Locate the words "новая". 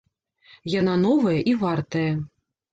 1.05-1.35